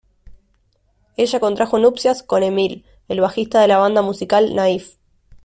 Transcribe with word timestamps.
Ella 1.15 1.39
contrajo 1.39 1.77
nupcias 1.77 2.23
con 2.23 2.41
Emil, 2.41 2.85
el 3.07 3.21
bajista 3.21 3.61
de 3.61 3.67
la 3.67 3.77
banda 3.77 4.01
musical 4.01 4.55
Naif. 4.55 4.95